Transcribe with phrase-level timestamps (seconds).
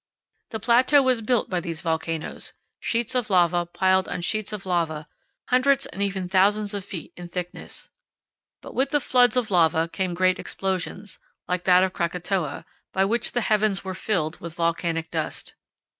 [0.49, 5.05] The plateau was built by these volcanoes sheets of lava piled on sheets of lava
[5.49, 7.91] hundreds and even thousands of feet in thickness.
[8.63, 13.33] But with the floods of lava came great explosions, like that of Krakatoa, by which
[13.33, 15.53] the heavens were filled with volcanic dust.